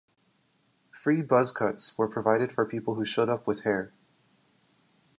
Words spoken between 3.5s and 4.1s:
hair.